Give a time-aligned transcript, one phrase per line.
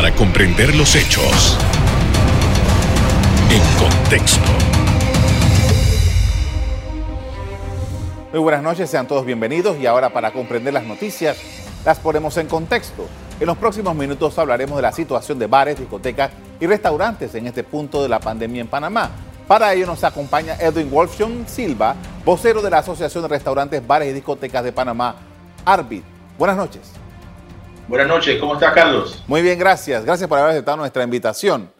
[0.00, 1.58] para comprender los hechos
[3.50, 4.48] en contexto.
[8.32, 11.36] Muy buenas noches, sean todos bienvenidos y ahora para comprender las noticias
[11.84, 13.06] las ponemos en contexto.
[13.40, 17.62] En los próximos minutos hablaremos de la situación de bares, discotecas y restaurantes en este
[17.62, 19.10] punto de la pandemia en Panamá.
[19.46, 21.94] Para ello nos acompaña Edwin Wolfson Silva,
[22.24, 25.16] vocero de la Asociación de Restaurantes, Bares y Discotecas de Panamá,
[25.66, 26.04] ARBIT.
[26.38, 26.99] Buenas noches.
[27.90, 29.20] Buenas noches, ¿cómo está Carlos?
[29.26, 30.04] Muy bien, gracias.
[30.04, 31.72] Gracias por haber aceptado nuestra invitación.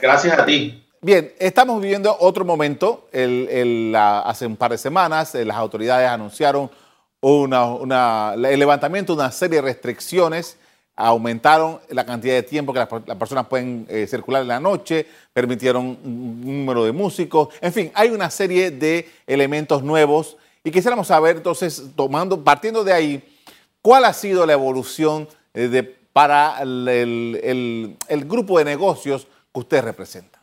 [0.00, 0.86] Gracias a ti.
[1.00, 3.08] Bien, estamos viviendo otro momento.
[3.12, 6.70] hace un par de semanas eh, las autoridades anunciaron
[7.20, 10.56] el levantamiento de una serie de restricciones
[10.94, 15.98] aumentaron la cantidad de tiempo que las, personas pueden eh, circular en la noche, permitieron
[16.04, 21.38] un número de músicos, en fin, hay una serie de elementos nuevos y quisiéramos saber
[21.38, 23.33] entonces, tomando, partiendo de ahí,
[23.84, 30.42] cuál ha sido la evolución eh, para el, grupo de negocios que usted representa.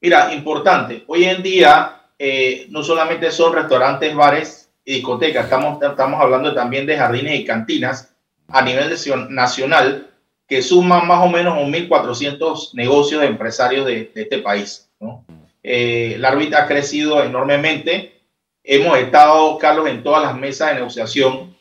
[0.00, 6.20] Mira, importante, hoy en día eh, no solamente son restaurantes, bares y discotecas, estamos, estamos
[6.20, 8.14] hablando también de jardines y cantinas,
[8.46, 8.94] a nivel
[9.30, 10.10] nacional
[10.46, 14.88] que suman más o menos 1.400 negocios de empresarios de, este país.
[15.64, 18.20] Eh, la órbita ha crecido enormemente.
[18.62, 21.51] Hemos estado, Carlos, en todas las mesas de negociación.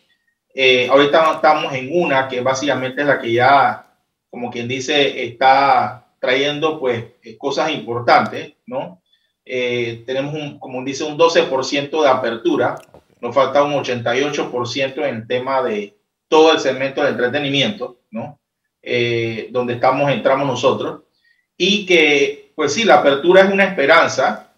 [0.54, 3.88] Eh, ahorita estamos en una que básicamente es la que ya,
[4.30, 7.06] como quien dice, está trayendo pues
[7.38, 9.02] cosas importantes, ¿no?
[9.44, 12.76] Eh, tenemos, un, como dice, un 12% de apertura.
[13.20, 15.96] Nos falta un 88% en el tema de,
[16.32, 18.40] todo el segmento del entretenimiento, ¿no?
[18.82, 21.02] Eh, donde estamos, entramos nosotros,
[21.58, 24.54] y que, pues sí, la apertura es una esperanza,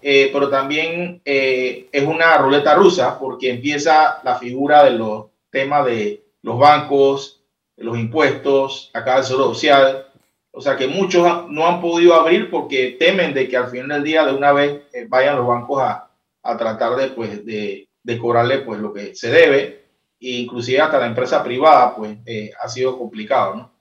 [0.00, 5.84] eh, pero también eh, es una ruleta rusa, porque empieza la figura de los temas
[5.86, 7.42] de los bancos,
[7.76, 10.06] los impuestos, acá el seguro social,
[10.50, 14.04] o sea que muchos no han podido abrir porque temen de que al final del
[14.04, 16.10] día de una vez vayan los bancos a,
[16.42, 19.78] a tratar de, pues, de, de cobrarle pues, lo que se debe
[20.20, 23.72] inclusive hasta la empresa privada, pues eh, ha sido complicado, ¿no?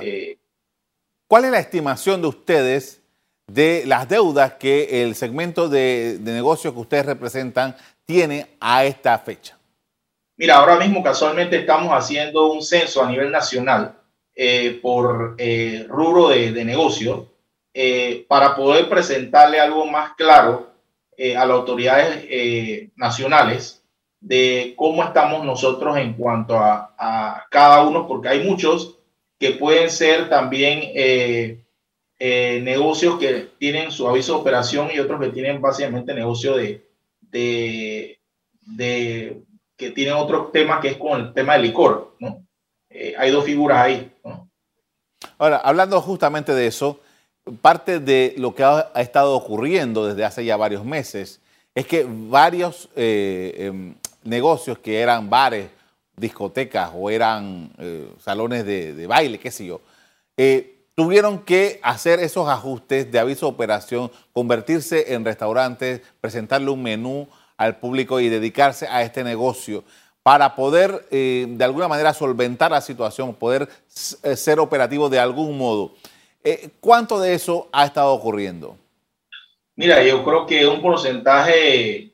[0.00, 0.38] Eh,
[1.26, 3.02] ¿Cuál es la estimación de ustedes
[3.46, 9.18] de las deudas que el segmento de, de negocios que ustedes representan tiene a esta
[9.18, 9.59] fecha?
[10.40, 13.94] Mira, ahora mismo casualmente estamos haciendo un censo a nivel nacional
[14.34, 15.36] eh, por
[15.88, 17.28] rubro de, de negocio
[18.26, 20.72] para poder presentarle algo más claro
[21.36, 23.80] a las autoridades nacionales
[24.20, 28.98] de cómo estamos nosotros en cuanto a, cada uno, porque hay muchos
[29.38, 31.64] que pueden ser también eh,
[32.18, 36.86] eh, negocios que tienen su aviso de operación y otros que tienen básicamente negocio de,
[37.22, 38.18] de,
[39.80, 42.44] que tienen otro tema que es con el tema del licor, ¿no?
[42.90, 44.12] Eh, hay dos figuras ahí,
[45.38, 47.00] Ahora, hablando justamente de eso,
[47.62, 51.40] parte de lo que ha, estado ocurriendo desde hace ya varios meses
[51.74, 55.70] es que varios em, negocios que eran bares,
[56.14, 59.80] discotecas o eran eh, salones de, baile, qué sé yo,
[60.36, 66.82] eh, tuvieron que hacer esos ajustes de aviso de operación, convertirse en restaurantes, presentarle un
[66.82, 67.28] menú
[67.60, 69.84] al público y dedicarse a este negocio
[70.22, 75.92] para poder eh, de alguna manera solventar la situación, poder ser operativo de algún modo.
[76.80, 78.76] ¿Cuánto de eso ha estado ocurriendo?
[79.76, 82.10] Mira, yo creo que un porcentaje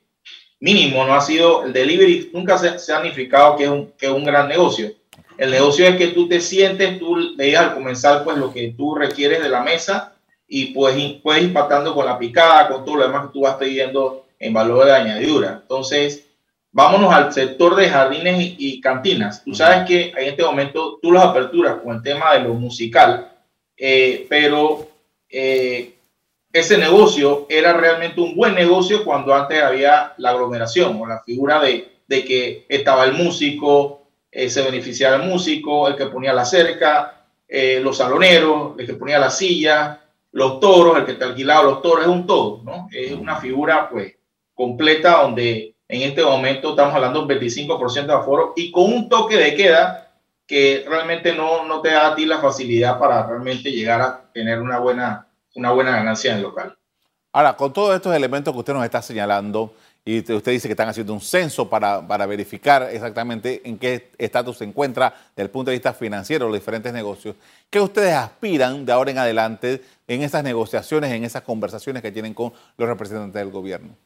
[0.59, 4.13] mínimo, no ha sido, el delivery nunca se, ha significado que es, un, que es
[4.13, 4.93] un gran negocio.
[5.39, 8.95] El negocio es que tú te sientes, tú le al comenzar pues lo que tú
[8.95, 10.15] requieres de la mesa
[10.49, 14.26] y pues puedes impactando con la picada, con todo lo demás que tú vas pidiendo
[14.39, 15.61] en valor de añadidura.
[15.63, 16.27] Entonces,
[16.77, 19.43] vámonos al sector de jardines y, cantinas.
[19.43, 23.33] Tú sabes que en este momento tú las aperturas con el tema de lo musical,
[23.77, 24.87] eh, pero
[25.31, 25.95] eh,
[26.53, 31.61] ese negocio era realmente un buen negocio cuando antes había la aglomeración o la figura
[31.61, 37.13] de, que estaba el músico, eh, se beneficiaba el músico, el que ponía la cerca,
[37.81, 40.01] los saloneros, el que ponía la silla,
[40.33, 42.89] los toros, el que te alquilaba los toros, es un todo, ¿no?
[42.93, 44.16] Es una figura pues
[44.57, 49.09] completa donde en este momento estamos hablando de un 25% de aforo y con un
[49.09, 50.11] toque de queda
[50.45, 54.61] que realmente no, no te da a ti la facilidad para realmente llegar a tener
[54.61, 55.27] una buena
[55.57, 56.77] una buena ganancia en el local.
[57.33, 59.75] Ahora, con todos estos elementos que usted nos está señalando,
[60.05, 64.59] y usted dice que están haciendo un censo para, para verificar exactamente en qué estatus
[64.59, 67.35] se encuentra desde el punto de vista financiero los diferentes negocios,
[67.69, 72.35] ¿qué ustedes aspiran de ahora en adelante en esas negociaciones, en esas conversaciones que tienen
[72.35, 73.97] con los representantes del gobierno?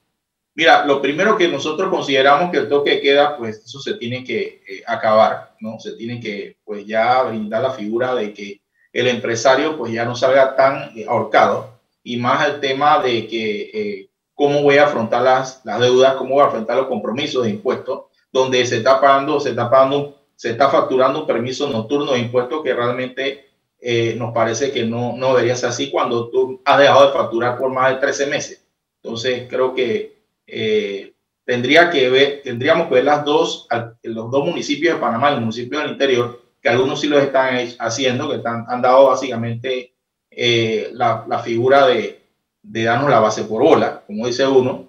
[0.55, 4.63] Mira, lo primero que nosotros consideramos que el toque queda, pues eso se tiene que
[4.69, 5.79] eh, acabar, ¿no?
[5.79, 8.61] Se tiene que, pues ya brindar la figura de que
[8.93, 14.11] el empresario pues ya no salga tan ahorcado y más el tema de que
[14.41, 18.05] cómo voy a afrontar las, las deudas, cómo voy a afrontar los compromisos de impuestos,
[18.33, 22.63] donde se está pagando, se está pagando, se está facturando un permiso nocturno de impuestos
[22.63, 27.07] que realmente eh, nos parece que no, no debería ser así cuando tú has dejado
[27.07, 28.67] de facturar por más de 13 meses.
[29.03, 30.20] Entonces, creo que
[30.51, 31.15] eh,
[31.45, 33.67] tendría que tendríamos que ver las dos,
[34.03, 37.57] los dos municipios de Panamá y el municipio del interior, que algunos sí lo están
[37.79, 39.95] haciendo, que están, han dado básicamente
[40.31, 42.21] eh, la, figura de,
[42.63, 44.89] darnos la base por bola, como dice uno,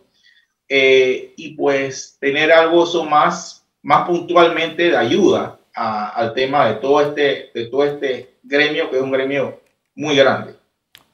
[0.68, 7.02] eh, y pues tener algo eso más, más puntualmente de ayuda al tema de todo,
[7.02, 9.60] este, de todo este gremio, que es un gremio
[9.96, 10.56] muy grande.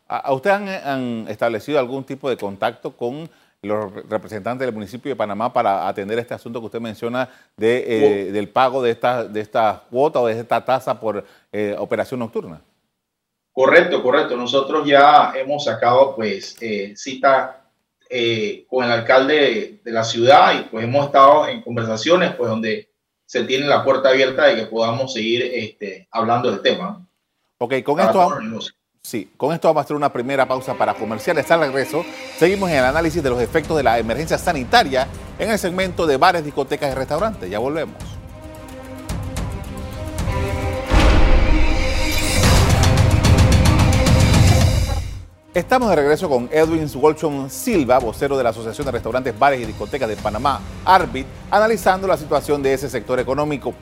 [0.07, 3.29] ¿A ustedes han, establecido algún tipo de contacto con
[3.63, 8.31] los representantes del municipio de Panamá para atender este asunto que usted menciona de, eh,
[8.31, 12.61] del pago de esta, de esta cuota o de esta tasa por eh, operación nocturna?
[13.51, 14.37] Correcto, correcto.
[14.37, 17.63] Nosotros ya hemos sacado pues eh, cita
[18.69, 22.89] con el alcalde de, la ciudad y pues hemos estado en conversaciones pues donde
[23.25, 27.05] se tiene la puerta abierta de que podamos seguir este, hablando del tema.
[27.57, 28.73] Ok, con esto, vamos,
[29.07, 31.49] sí, con esto vamos a hacer una primera pausa para comerciales.
[31.49, 32.03] Al regreso,
[32.37, 35.07] seguimos en el análisis de los efectos de la emergencia sanitaria
[35.39, 37.49] en el segmento de bares, discotecas y restaurantes.
[37.49, 37.95] Ya volvemos.
[45.53, 49.65] Estamos de regreso con Edwin Wolchon Silva, vocero de la Asociación de Restaurantes, Bares y
[49.65, 53.73] Discotecas de Panamá, ARBIT, analizando la situación de ese sector económico.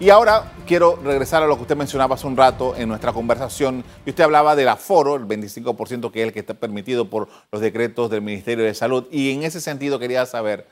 [0.00, 3.84] Y ahora quiero regresar a lo que usted mencionaba hace un rato en nuestra conversación.
[4.04, 7.60] Y usted hablaba del aforo, el 25% que es el que está permitido por los
[7.60, 9.06] decretos del Ministerio de Salud.
[9.10, 10.66] Y en ese sentido quería saber,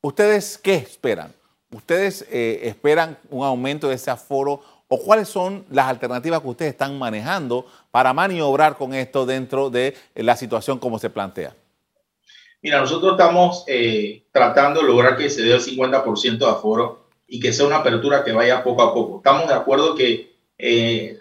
[0.00, 1.32] ¿ustedes qué esperan?
[1.72, 6.72] ¿Ustedes eh, esperan un aumento de ese aforo o cuáles son las alternativas que ustedes
[6.72, 11.54] están manejando para maniobrar con esto dentro de la situación como se plantea?
[12.62, 17.40] Mira, nosotros estamos eh, tratando de lograr que se dé el 50% de aforo y
[17.40, 19.18] que sea una apertura que vaya poco a poco.
[19.18, 21.18] Estamos de acuerdo que eh,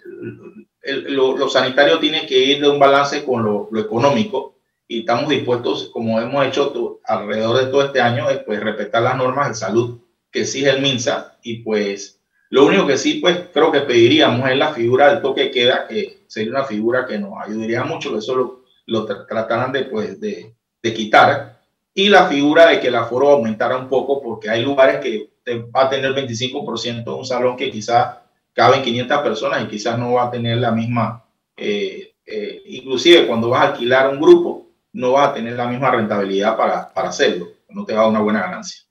[1.07, 4.55] lo, sanitario tiene que ir de un balance con lo, económico
[4.87, 9.49] y estamos dispuestos, como hemos hecho alrededor de todo este año, pues respetar las normas
[9.49, 9.99] de salud
[10.31, 14.57] que exige el MINSA y pues lo único que sí, pues creo que pediríamos es
[14.57, 18.35] la figura del toque queda, que sería una figura que nos ayudaría mucho, que eso
[18.35, 21.59] lo, lo trataran de, pues, de, de, quitar.
[21.93, 25.83] Y la figura de que el aforo aumentara un poco, porque hay lugares que va
[25.83, 28.17] a tener 25%, un salón que quizás
[28.53, 31.23] caben 500 personas y quizás no va a tener la misma,
[31.57, 35.91] eh, eh, inclusive cuando vas a alquilar un grupo, no va a tener la misma
[35.91, 38.81] rentabilidad para, para hacerlo, no te va a dar una buena ganancia.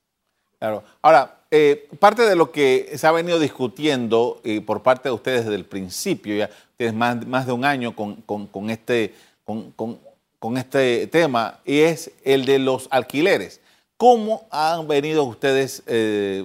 [0.58, 0.84] Claro.
[1.00, 5.56] Ahora, eh, parte de lo que se ha venido discutiendo por parte de ustedes desde
[5.56, 9.14] el principio, ya tienes más, más de un año con, con, este,
[9.44, 13.60] con, este tema, y es el de los alquileres.
[14.04, 16.44] ¿Cómo han venido ustedes eh,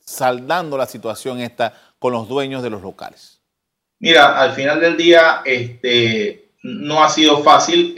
[0.00, 3.40] saldando la situación esta con los dueños de los locales?
[4.00, 7.94] Mira, al final del día, este, no ha sido fácil.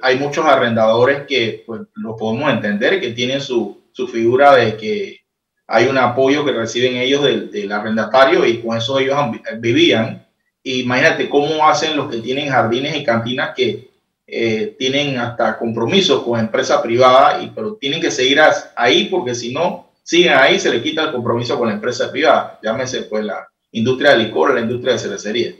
[0.00, 5.24] hay muchos arrendadores que pues, lo podemos entender, que tienen su, su figura de que
[5.66, 9.18] hay un apoyo que reciben ellos del, arrendatario y con eso ellos
[9.58, 10.28] vivían.
[10.62, 13.93] Imagínate cómo hacen los que tienen jardines y cantinas que
[14.26, 18.40] eh, tienen hasta compromisos con empresa privada, y, pero tienen que seguir
[18.74, 22.58] ahí porque si no siguen ahí se le quita el compromiso con la empresa privada.
[22.62, 25.54] Llámese pues la industria de licor o la industria de cervecería.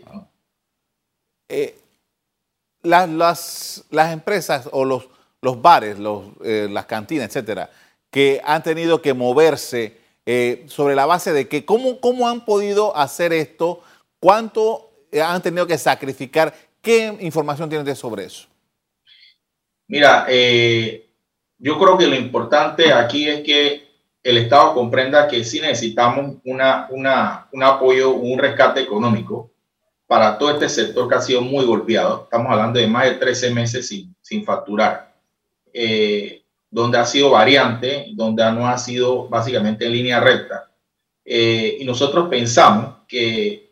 [1.51, 1.77] Eh,
[2.83, 5.09] las, las, empresas o los,
[5.43, 7.71] los bares, los, eh, las cantinas, etcétera,
[8.11, 10.03] que han tenido que moverse
[10.69, 13.83] sobre la base de que cómo, cómo han podido hacer esto,
[14.21, 14.91] cuánto
[15.23, 18.47] han tenido que sacrificar, qué información tienen sobre eso.
[19.89, 21.09] Mira, eh,
[21.59, 23.85] yo creo que lo importante aquí es que
[24.23, 29.51] el Estado comprenda que sí necesitamos una, una, un apoyo, un rescate económico
[30.07, 32.25] para todo este sector que ha sido muy golpeado.
[32.25, 35.15] Estamos hablando de más de 13 meses sin, sin facturar.
[35.73, 40.71] Eh, donde ha sido variante, donde no ha sido básicamente en línea recta.
[41.25, 43.71] Eh, y nosotros pensamos que,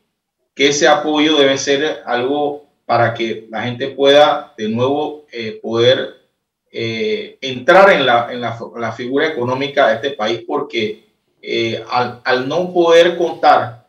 [0.55, 2.62] que, ese apoyo debe ser algo
[2.93, 6.15] para que la gente pueda de nuevo eh, poder
[6.71, 11.07] eh, entrar en, la, en la, la, figura económica de este país, porque
[11.91, 13.89] al, al, no poder contar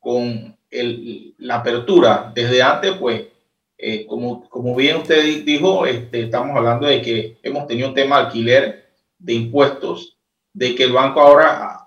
[0.00, 3.22] con el, la apertura desde antes, pues
[3.78, 8.18] eh, como, como bien usted dijo, este, estamos hablando de que hemos tenido un tema
[8.18, 10.16] de alquiler de impuestos,
[10.52, 11.86] de que el banco ahora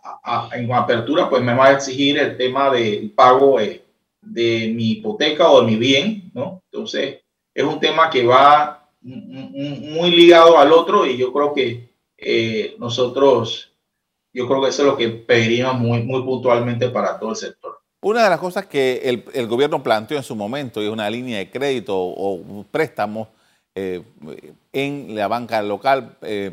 [0.53, 3.82] en apertura pues me va a exigir el tema del pago eh,
[4.25, 6.61] de mi hipoteca o de mi bien, ¿no?
[6.71, 7.21] Entonces,
[7.53, 13.73] es un tema que va muy ligado al otro y yo creo que eh, nosotros,
[14.33, 17.79] yo creo que eso es lo que pediríamos muy, muy puntualmente para todo el sector.
[18.01, 21.49] Una de las cosas que el, gobierno planteó en su momento es una línea de
[21.49, 23.27] crédito o préstamos
[23.75, 24.03] eh,
[24.71, 26.51] en la banca local, eh,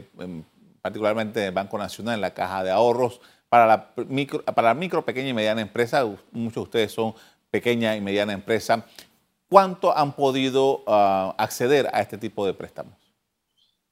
[0.80, 5.04] particularmente en el Banco Nacional, en la Caja de Ahorros, para la micro, para micro,
[5.04, 6.06] pequeña y mediana empresa.
[6.32, 7.14] Muchos de ustedes son
[7.50, 8.86] pequeña y mediana empresa.
[9.48, 12.94] ¿Cuánto han podido ah, acceder a este tipo de préstamos?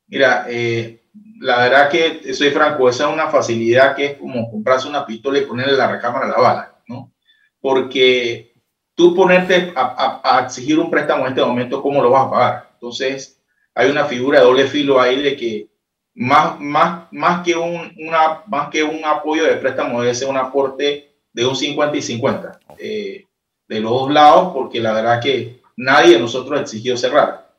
[0.07, 1.03] Mira, eh,
[1.41, 5.39] la verdad que soy franco, esa es una facilidad que es como comprarse una pistola
[5.39, 7.13] y ponerle la recámara a la bala, ¿no?
[7.61, 8.55] Porque
[8.95, 12.71] tú ponerte a, a, exigir un préstamo en este momento, ¿cómo lo vas a pagar?
[12.75, 13.43] Entonces,
[13.75, 15.69] hay una figura de doble filo ahí de que
[16.15, 20.37] más, más, más, que, un, una, más que un apoyo de préstamo debe ser un
[20.37, 23.28] aporte de un 50 y 50 eh,
[23.69, 27.55] de los dos lados, porque la verdad que nadie de nosotros exigió cerrar.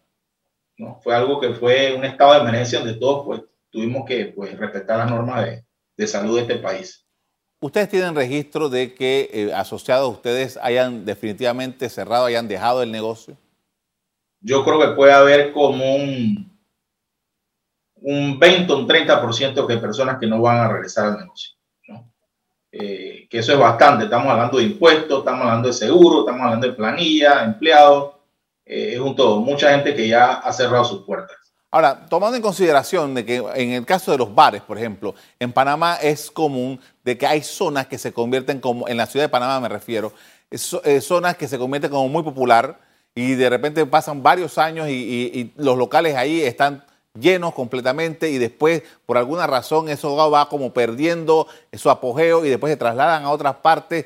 [0.77, 0.99] ¿no?
[1.01, 4.97] Fue algo que fue un estado de emergencia donde todos pues, tuvimos que pues, respetar
[4.97, 5.63] las normas de,
[5.95, 7.05] de salud de este país.
[7.61, 12.91] ¿Ustedes tienen registro de que eh, asociados a ustedes hayan definitivamente cerrado, hayan dejado el
[12.91, 13.35] negocio?
[14.39, 16.57] Yo creo que puede haber como un,
[17.95, 21.58] un 20 o un 30% de personas que no van a regresar al negocio.
[22.71, 24.05] Eh, que eso es bastante.
[24.05, 28.15] Estamos hablando de impuestos, estamos hablando de seguro, estamos hablando de planilla, empleados.
[28.65, 29.39] Eh, es un todo.
[29.39, 31.37] Mucha gente que ya ha cerrado sus puertas.
[31.71, 35.51] Ahora, tomando en consideración de que en el caso de los bares, por ejemplo, en
[35.51, 39.29] Panamá es común de que hay zonas que se convierten como, en la ciudad de
[39.29, 40.11] Panamá me refiero,
[40.49, 42.79] eh, zonas que se convierten como muy popular
[43.13, 46.83] y de repente pasan varios años y, los locales ahí están
[47.19, 52.71] llenos completamente y después por alguna razón eso va como perdiendo su apogeo y después
[52.71, 54.05] se trasladan a otras partes.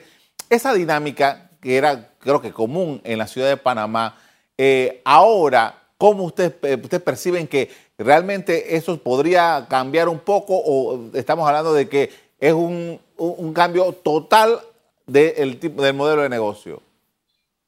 [0.49, 4.17] Esa dinámica que era creo que común en la ciudad de Panamá,
[4.57, 6.51] eh, ahora ¿Cómo ustedes
[6.83, 12.51] usted perciben que realmente eso podría cambiar un poco o estamos hablando de que es
[12.51, 12.99] un,
[13.53, 14.59] cambio total
[15.07, 16.81] del, del modelo de negocio?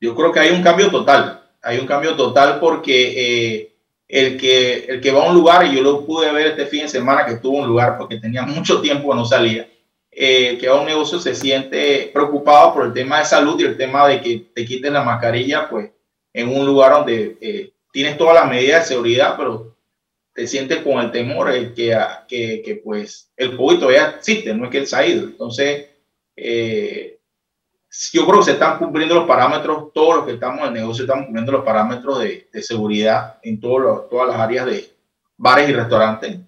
[0.01, 1.43] Yo creo que hay un cambio total.
[1.61, 3.75] Hay un cambio total porque eh,
[4.07, 6.81] el, que, el que va a un lugar, y yo lo pude ver este fin
[6.81, 9.67] de semana que estuvo en un lugar porque tenía mucho tiempo que no salía,
[10.12, 13.63] eh, que va a un negocio se siente preocupado por el tema de salud y
[13.63, 15.91] el tema de que te quiten la mascarilla, pues
[16.33, 19.75] en un lugar donde eh, tienes todas las medidas de seguridad, pero
[20.33, 21.97] te sientes con el temor de que,
[22.27, 25.24] que, que, pues el COVID todavía existe, no es que él se ha ido.
[25.24, 25.88] Entonces,
[26.35, 27.14] eh,
[28.11, 31.03] yo creo que se están cumpliendo los parámetros, todos los que estamos en el negocio
[31.03, 34.95] estamos cumpliendo los parámetros de, de seguridad en todos todas las áreas de
[35.37, 36.39] bares y restaurantes,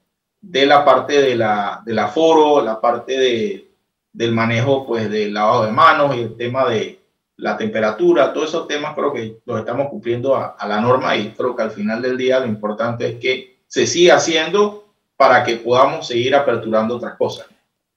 [0.42, 3.72] de la parte de la, del aforo, la parte de,
[4.14, 7.00] del manejo pues del lavado de manos y el tema de
[7.38, 11.56] la temperatura, todos esos temas creo que los estamos cumpliendo a, la norma y creo
[11.56, 16.08] que al final del día lo importante es que se siga haciendo para que podamos
[16.08, 17.48] seguir aperturando otras cosas.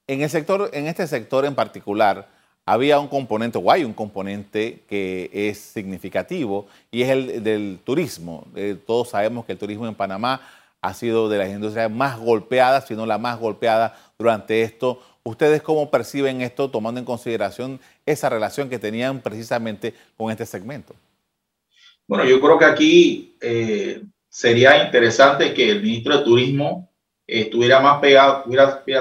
[0.07, 2.28] En el sector, en este sector en particular,
[2.73, 8.47] había un componente, o hay un componente que es significativo, y es el del turismo.
[8.55, 10.41] Eh, todos sabemos que el turismo en Panamá
[10.81, 15.03] ha sido de las industrias más golpeadas, si no la más golpeada durante esto.
[15.25, 20.95] ¿Ustedes cómo perciben esto tomando en consideración esa relación que tenían precisamente con este segmento?
[22.07, 26.89] Bueno, yo creo que aquí eh, sería interesante que el ministro de Turismo
[27.27, 28.45] estuviera más pegado,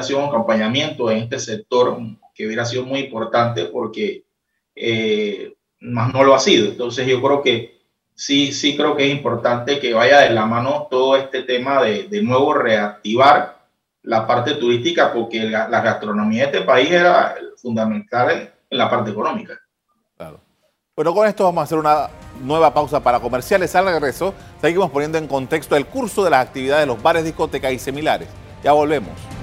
[0.02, 2.00] sido un acompañamiento en este sector
[2.40, 4.24] que hubiera sido muy importante porque
[4.74, 6.70] eh, más no lo ha sido.
[6.70, 7.82] Entonces yo creo que
[8.16, 12.04] sí, sí creo que es importante que vaya de la mano todo este tema de,
[12.04, 13.60] de nuevo reactivar
[14.04, 19.60] la parte turística porque la, gastronomía de este país era fundamental en, la parte económica.
[20.16, 20.40] Claro.
[20.96, 22.08] Bueno, con esto vamos a hacer una
[22.42, 23.76] nueva pausa para comerciales.
[23.76, 27.74] Al regreso, seguimos poniendo en contexto el curso de las actividades de los bares, discotecas
[27.74, 28.30] y similares.
[28.64, 29.39] Ya volvemos.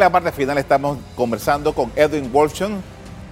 [0.00, 2.82] En la parte final estamos conversando con Edwin Wolfson,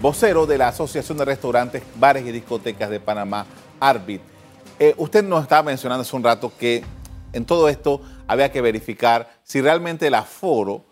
[0.03, 3.47] vocero de la Asociación de Restaurantes, Bares y Discotecas de Panamá,
[3.81, 4.21] Arbit.
[4.79, 6.85] Eh, usted nos estaba mencionando hace un rato que
[7.33, 10.85] en todo esto había que verificar si realmente el aforo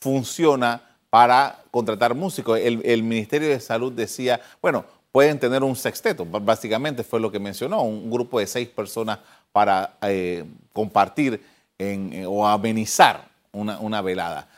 [0.00, 2.58] funciona para contratar músicos.
[2.58, 7.82] El, Ministerio de Salud decía, bueno, pueden tener un sexteto, básicamente fue lo que mencionó,
[7.82, 9.20] un grupo de seis personas
[9.52, 11.40] para eh, compartir
[11.78, 14.48] eh, o amenizar una, velada.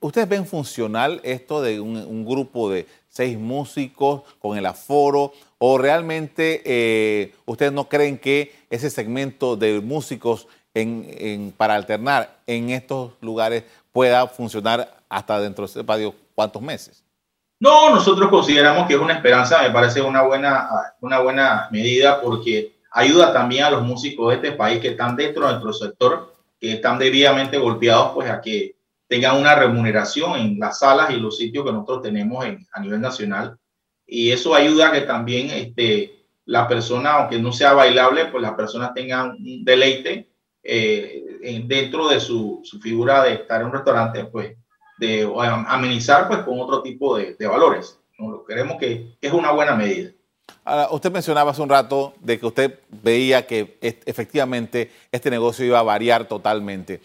[0.00, 5.32] ¿Ustedes ven funcional esto de un grupo de seis músicos con el aforo?
[5.58, 10.46] ¿O realmente eh, ustedes no creen que ese segmento de músicos
[11.56, 17.04] para alternar en estos lugares pueda funcionar hasta dentro de cuántos meses.
[17.60, 20.68] No, nosotros consideramos que es una esperanza, me parece una buena,
[21.00, 25.44] una buena medida porque ayuda también a los músicos de este país que están dentro
[25.46, 28.76] de nuestro sector, que están debidamente golpeados, pues a que
[29.08, 33.58] tengan una remuneración en las salas y los sitios que nosotros tenemos a nivel nacional.
[34.06, 38.54] Y eso ayuda a que también este, la persona, aunque no sea bailable, pues las
[38.54, 40.28] personas tengan un deleite
[40.62, 44.56] eh, dentro de su, su, figura de estar en un restaurante, pues
[44.98, 45.30] de
[45.66, 47.98] amenizar pues con otro tipo de, de valores.
[48.18, 48.44] ¿no?
[48.44, 50.10] Creemos que es una buena medida.
[50.64, 55.78] Ahora, usted mencionaba hace un rato de que usted veía que efectivamente este negocio iba
[55.78, 57.00] a variar totalmente.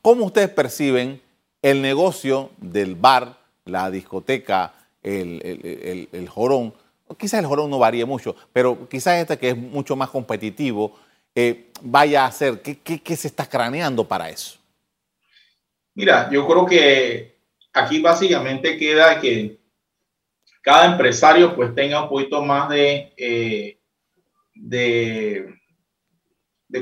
[0.00, 1.20] ¿Cómo ustedes perciben
[1.64, 6.74] el negocio del bar, la discoteca, el, el, el, jorón?
[7.18, 10.94] Quizás el jorón no varíe mucho, pero quizás este que es mucho más competitivo
[11.34, 12.60] eh, vaya a ser.
[12.60, 14.58] ¿Qué, ¿Qué, qué, se está craneando para eso?
[15.94, 17.38] Mira, yo creo que
[17.72, 19.58] aquí básicamente queda que
[20.60, 23.78] cada empresario pues tenga un poquito más de, eh,
[24.54, 25.48] de,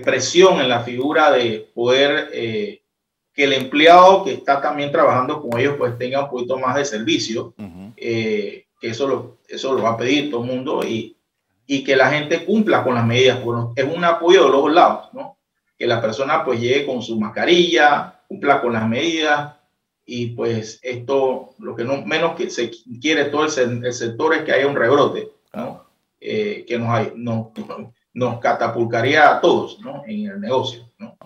[0.03, 2.82] presión en la figura de poder eh,
[3.35, 6.85] que el empleado que está también trabajando con ellos pues tenga un poquito más de
[6.85, 7.55] servicio,
[7.97, 11.17] eh, que eso lo, eso lo va a pedir todo el mundo y,
[11.67, 13.43] y que la gente cumpla con las medidas.
[13.43, 15.39] Bueno, es un apoyo de los dos lados, ¿no?
[15.79, 19.55] Que la persona pues llegue con su mascarilla, cumpla con las medidas
[20.05, 22.71] y pues esto, lo que no menos que se
[23.01, 25.87] quiere todo el, sector es que haya un rebrote, ¿no?
[26.21, 27.53] Eh, que nos, hay, no,
[28.15, 30.05] nos catapultaría a todos ¿no?
[30.07, 30.89] en el negocio.
[30.99, 31.17] ¿no?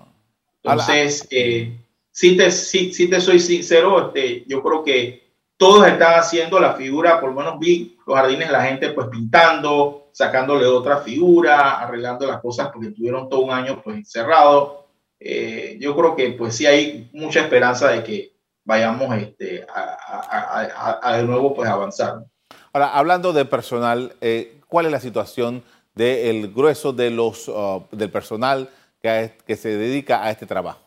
[0.62, 1.76] Entonces, eh,
[2.16, 6.74] si, te, si, si, te soy sincero, este, yo creo que todos están haciendo la
[6.74, 12.26] figura, por lo menos vi los jardines, la gente pues pintando, sacándole otra figura, arreglando
[12.26, 14.86] las cosas porque tuvieron todo un año pues encerrados
[15.18, 18.32] eh, yo creo que pues sí hay mucha esperanza de que
[18.64, 22.24] vayamos este, a, de nuevo pues avanzar.
[22.72, 25.62] Ahora, hablando de personal, eh, ¿cuál es la situación
[25.94, 28.68] del grueso de los, uh, del personal
[29.00, 30.85] que, que, se dedica a este trabajo?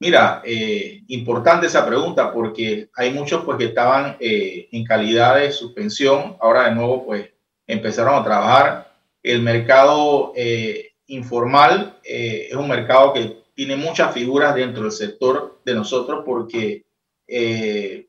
[0.00, 6.36] Mira, eh, importante esa pregunta porque hay muchos pues que estaban en calidad de suspensión,
[6.40, 7.30] ahora de nuevo pues
[7.66, 8.94] empezaron a trabajar.
[9.22, 10.32] El mercado
[11.06, 16.84] informal eh, es un mercado que tiene muchas figuras dentro del sector de nosotros porque
[17.26, 18.08] eh,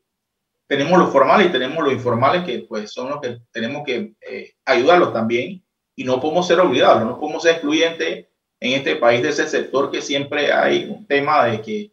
[0.67, 4.53] tenemos los formales y tenemos los informales que pues son los que tenemos que eh,
[4.65, 5.63] ayudarlos también
[5.95, 8.27] y no podemos ser olvidados, no podemos ser excluyentes
[8.65, 11.91] en este país de ese sector que siempre hay un tema de que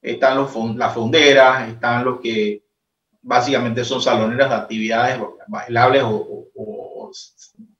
[0.00, 2.62] están los las fonderas, están los que
[3.20, 7.10] básicamente son saloneras de actividades bailables o, o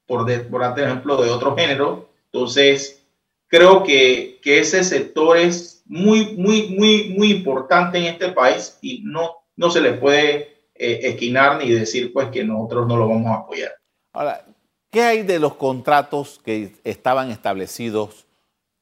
[0.05, 2.09] por, de, por ejemplo, de otro género.
[2.25, 3.05] Entonces,
[3.47, 9.01] creo que, que, ese sector es muy, muy, muy, muy importante en este país y
[9.03, 13.27] no, no se le puede eh, esquinar ni decir pues que nosotros no lo vamos
[13.27, 13.71] a apoyar.
[14.13, 14.45] Ahora,
[14.91, 18.25] ¿qué hay de los contratos que estaban establecidos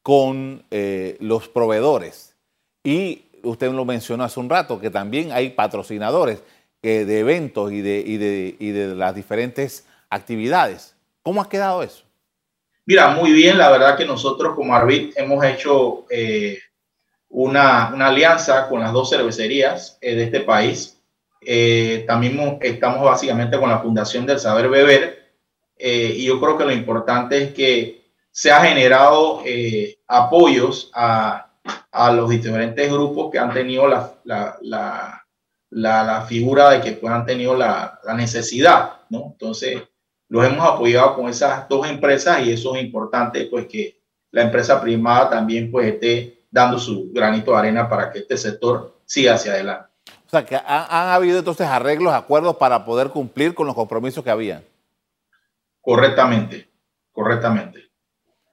[0.01, 2.35] con eh, los proveedores?
[2.83, 6.41] Y usted lo mencionó hace un rato, que también hay patrocinadores
[6.81, 10.95] eh, de eventos y de, las diferentes actividades.
[11.21, 12.03] ¿Cómo ha quedado eso?
[12.85, 13.57] Mira, muy bien.
[13.57, 16.59] La verdad que nosotros como Arbit hemos hecho eh,
[17.27, 20.93] una, alianza con las dos cervecerías de este país.
[22.07, 25.16] También estamos básicamente con la Fundación del Saber Beber.
[25.79, 29.41] Y yo creo que lo importante es que se ha generado
[30.07, 31.47] apoyos a,
[31.91, 34.57] a, los diferentes grupos que han tenido la, la,
[35.69, 39.01] la, la figura de que pues, han tenido la, necesidad.
[39.09, 39.29] ¿no?
[39.31, 39.83] Entonces,
[40.29, 43.99] los hemos apoyado con esas dos empresas y eso es importante, pues que
[44.31, 48.95] la empresa privada también pues esté dando su granito de arena para que este sector
[49.05, 49.89] siga hacia adelante.
[50.25, 54.23] O sea, que han, han habido entonces arreglos, acuerdos para poder cumplir con los compromisos
[54.23, 54.63] que habían.
[55.87, 56.69] Correctamente,
[57.13, 57.79] correctamente.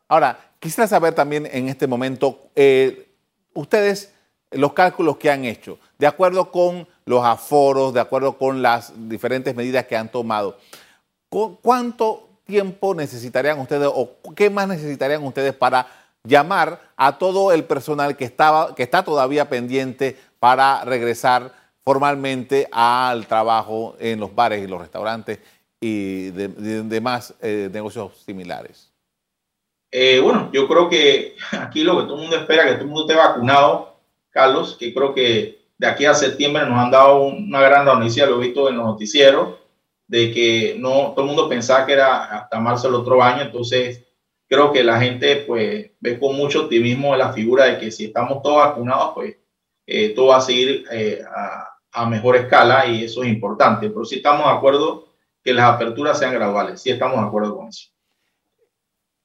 [0.06, 3.08] Ahora, quisiera saber también en este momento, eh,
[3.54, 4.14] ustedes,
[4.52, 9.52] los cálculos que han hecho, de acuerdo con los aforos, de acuerdo con las diferentes
[9.56, 10.58] medidas que han tomado,
[11.28, 15.88] ¿Cuánto tiempo necesitarían ustedes o qué más necesitarían ustedes para
[16.22, 23.26] llamar a todo el personal que, estaba, que está todavía pendiente para regresar formalmente al
[23.26, 25.40] trabajo en los bares y los restaurantes
[25.86, 28.90] y demás eh, negocios similares?
[29.90, 32.88] Eh, bueno, yo creo que aquí lo que todo el mundo espera, que todo el
[32.88, 33.98] mundo esté vacunado,
[34.30, 38.36] Carlos, que creo que de aquí a septiembre nos han dado una gran noticia, lo
[38.36, 39.56] he visto en los noticieros,
[40.06, 44.04] de que no todo el mundo pensaba que era hasta marzo del otro año, entonces
[44.48, 48.42] creo que la gente pues ve con mucho optimismo la figura de que si estamos
[48.42, 49.36] todos vacunados, pues
[49.86, 53.90] eh, todo va a seguir eh, a, a, mejor escala y eso es importante.
[53.90, 55.13] Pero sí estamos de acuerdo
[55.44, 57.90] que las aperturas sean graduales, sí estamos de acuerdo con eso.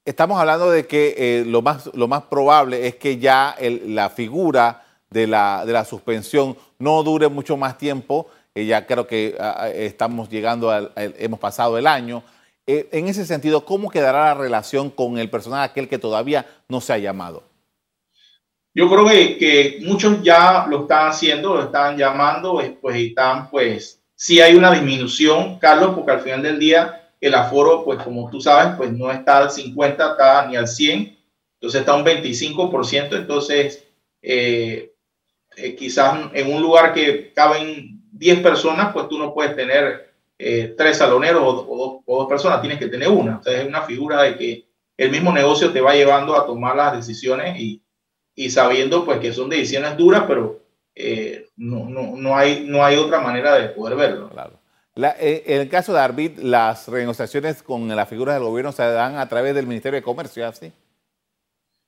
[0.03, 4.10] Estamos hablando de que eh, lo, más, lo más probable es que ya el, la
[4.10, 8.27] figura de la, de la suspensión no dure mucho más tiempo.
[8.55, 9.38] ya creo que
[9.73, 12.23] estamos llegando, al, hemos pasado el año.
[12.71, 16.82] Eh, en ese sentido, ¿cómo quedará la relación con el personal aquel que todavía no
[16.82, 17.41] se ha llamado?
[18.75, 23.98] Yo creo que, que muchos ya lo están haciendo, lo están llamando, pues están, pues,
[24.19, 28.41] sí hay una disminución, Carlos, porque al final del día el aforo, pues como tú
[28.41, 31.17] sabes, pues no está al 50, está ni al 100,
[31.53, 33.88] entonces está un 25%, entonces
[34.21, 34.91] eh,
[35.55, 40.75] eh, quizás en un lugar que caben 10 personas, pues tú no puedes tener eh,
[40.77, 43.38] tres saloneros o, dos, personas, tienes que tener una.
[43.38, 44.65] O sea, es una figura de que
[44.97, 47.82] el mismo negocio te va llevando a tomar las decisiones y,
[48.36, 50.60] y sabiendo pues que son decisiones duras, pero
[50.99, 54.29] eh, no, no, no, hay, no hay otra manera de poder verlo.
[54.29, 54.59] Claro.
[55.19, 59.17] Eh, en el caso de Arbit, las renegociaciones con las figuras del gobierno se dan
[59.17, 60.71] a través del Ministerio de Comercio, ¿así?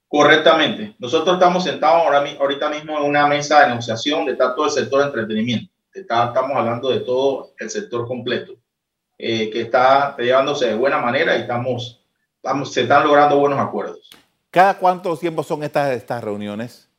[0.07, 0.95] Correctamente.
[0.99, 5.01] Nosotros estamos sentados ahora, ahorita mismo en una mesa de negociación de todo el sector
[5.01, 8.53] de entretenimiento estamos hablando de todo el sector completo,
[9.17, 12.03] eh, que está llevándose de buena manera y estamos,
[12.35, 14.09] estamos, se están logrando buenos acuerdos.
[14.49, 16.89] ¿Cada cuánto tiempo son estas, estas reuniones?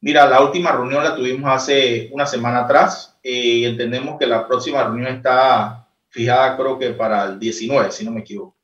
[0.00, 4.46] Mira, la última reunión la tuvimos hace una semana atrás eh, y entendemos que la
[4.46, 8.56] próxima reunión está fijada creo que para el 19, si no me equivoco.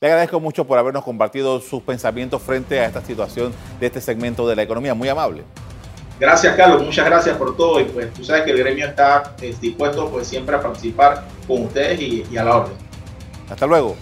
[0.00, 4.48] Le agradezco mucho por habernos compartido sus pensamientos frente a esta situación de este segmento
[4.48, 4.94] de la economía.
[4.94, 5.42] Muy amable.
[6.18, 6.82] Gracias, Carlos.
[6.82, 7.80] Muchas gracias por todo.
[7.80, 12.00] Y pues tú sabes que el gremio está dispuesto pues siempre a participar con ustedes
[12.00, 12.74] y, y a la orden.
[13.48, 13.96] Hasta luego.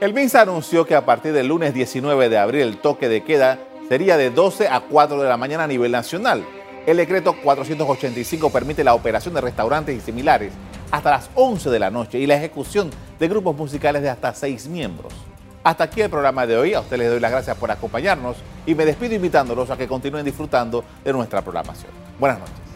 [0.00, 3.58] El MINSA anunció que a partir del lunes 19 de abril el toque de queda
[3.88, 6.44] sería de 12 a 4 de la mañana a nivel nacional.
[6.86, 10.52] El decreto 485 permite la operación de restaurantes y similares
[10.90, 14.68] hasta las 11 de la noche y la ejecución de grupos musicales de hasta 6
[14.68, 15.12] miembros.
[15.64, 16.74] Hasta aquí el programa de hoy.
[16.74, 20.24] A ustedes les doy las gracias por acompañarnos y me despido invitándolos a que continúen
[20.24, 21.92] disfrutando de nuestra programación.
[22.18, 22.67] Buenas noches.